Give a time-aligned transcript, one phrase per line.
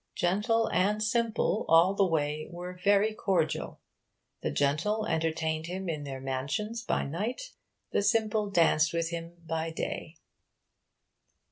[0.15, 3.79] Gentle and simple, all the way, were very cordial.
[4.41, 7.51] The gentle entertained him in their mansions by night.
[7.91, 10.15] The simple danced with him by day.